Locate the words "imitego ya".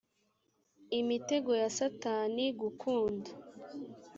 0.99-1.69